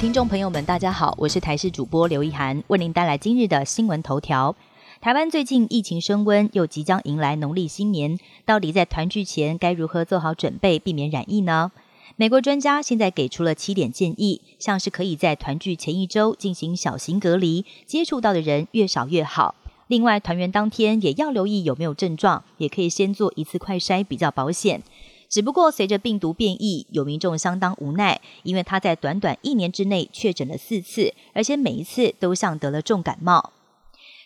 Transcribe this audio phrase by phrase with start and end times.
[0.00, 4.56] 听众朋友们，大家好，我是台视主播刘一涵，为您带来今日的新闻头条。
[4.98, 11.70] 台湾最近疫情升温，又即将迎来农历新年，到底在团聚前该如何做好准备，避免染疫呢？
[12.16, 19.54] 美国专家现在给出了七点建议，像是可以在团聚前一周进行小型隔离，接触到的人越少越好。
[19.88, 24.82] 另外，团圆当天也要留意有没有症状，也可以先做一次快筛比较保险。
[25.30, 33.52] 只不过随着病毒变异，有民众相当无奈，因为他在短短一年之内确诊了四次，而且每一次都像得了重感冒。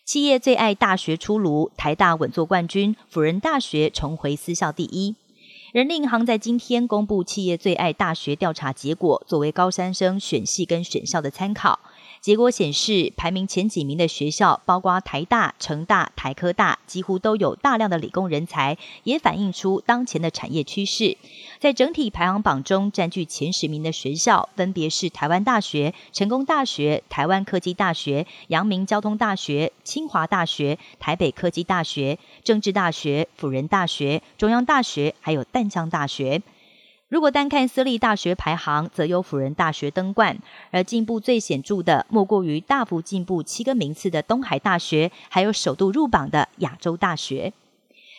[0.07, 5.15] 企业最爱大学出炉，台大稳坐冠军，辅仁大学重回私校第一。
[5.73, 11.81] 人力银行在今天公布企业最爱大学调查结果，作为高三生选系跟选校的参考。
[12.25, 21.19] 结果显示，排名前几名的学校，包括台大、成大、台科大，几乎都有大量的理工人才，也反映出当前的产业趋势。
[21.61, 36.41] 在整体排行榜中，占据前十名的学校，分别是台湾大学、成功大学、台湾科技大学、阳明交通大学、清华大学、台北科技大学、政治大学、辅仁大学、中央大学，还有淡江大学。
[37.15, 40.37] 如果单看私立大学排行，则由辅仁大学登冠，
[40.73, 47.53] 而进步最显著的，莫过于大幅进步七个名次的东海大学，还有首度入榜的亚洲大学。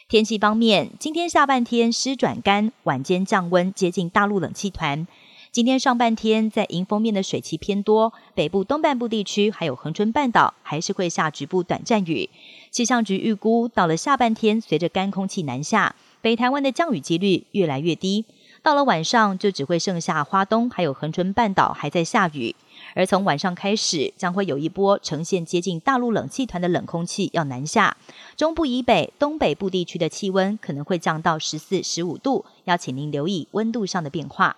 [0.07, 5.05] 天气方面，今天下半天湿转干，晚间降温，接近大陆冷气团。
[5.51, 12.29] 今天上半天在迎风面的水汽偏多，北部东半部地区还有恒春半岛还是会下局部短暂雨。
[12.71, 18.23] 气象局预估，到了下半天，随着干空气南下，北台湾的降雨几率越来越低。
[18.65, 22.55] 到了晚上，就只会剩下花东还有恒春半岛还在下雨，
[22.95, 27.95] 而从晚上开始，将会有一波呈现接近大陆冷气团的冷空气要南下，
[28.35, 34.57] 中部以北、东北部地区的气温可能会降到十四、十五度，要请您留意温度上的变化。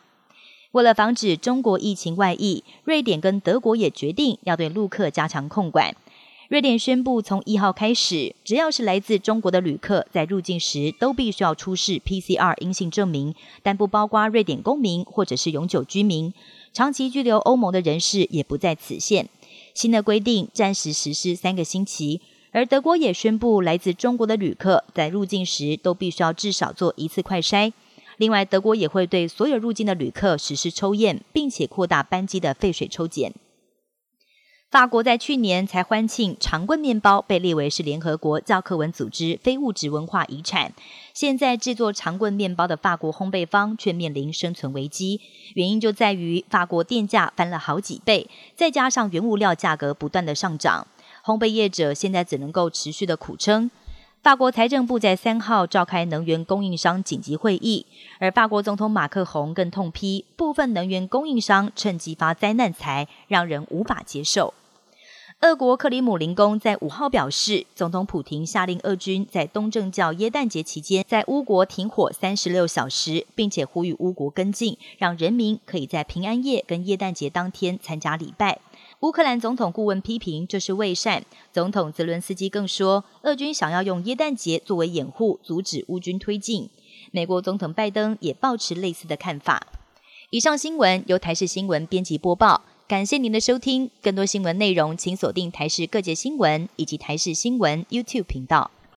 [0.72, 5.94] 为了防止中国疫情外溢，瑞典跟德国也决定要对陆客加强控管。
[6.50, 16.34] 瑞典宣布，从一号开始，只要是来自中国的旅客，在入境时都必须要出示 PCR 阴性证明，但不包括瑞典公民或者是永久居民。
[16.72, 19.28] 长期居留欧盟的人士也不在此限。
[19.74, 22.22] 新的规定暂时实施三个星期，
[22.52, 27.74] 而德国也宣布，来自中国的旅客在入境时都必须要至少做一次快筛。
[28.16, 33.34] 另外，德国也会对所有入境的旅客实施抽验，并且扩大班机的废水抽检。
[34.70, 40.74] 法国在去年才欢庆长棍面包被列为是联合国教科文组织非物质文化遗产，
[41.14, 45.22] 现在制作长棍面包的法国烘焙坊却面临生存危机，
[45.54, 50.86] 原因就在于法国电价翻了好几倍，再加上原物料价格不断的上涨，
[51.24, 53.72] 烘焙业者现在只能够持续的苦撑。
[54.28, 57.86] 法国财政部在三号召开能源供应商紧急会议，
[58.20, 64.54] 而法国总统马克宏更痛批部分能源供应商趁机发灾难财，让人无法接受。
[65.40, 78.60] 俄国克里姆林宫在五号表示，总统普廷下令俄军在东正教耶诞节期间在乌国停火三十六小时，并且呼吁乌国跟进，让人民可以在平安夜跟耶诞节当天参加礼拜。
[79.02, 81.24] 乌克兰总统顾问批评这是伪善。
[81.54, 86.68] 总统泽伦斯基更说，俄军想要用耶诞节作为掩护，阻止乌军推进。
[87.12, 89.68] 美国总统拜登也保持类似的看法。
[90.32, 92.64] 以上新闻由台视新闻编辑播报。
[92.88, 98.72] 感谢您的收听，更多新闻内容请锁定台视各界新闻以及台视新闻 YouTube 频道。